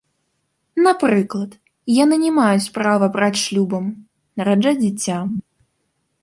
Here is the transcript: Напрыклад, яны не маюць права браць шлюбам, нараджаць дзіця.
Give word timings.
Напрыклад, 0.85 1.51
яны 2.03 2.15
не 2.23 2.31
маюць 2.39 2.71
права 2.79 3.11
браць 3.19 3.41
шлюбам, 3.43 3.85
нараджаць 4.41 4.79
дзіця. 4.83 5.21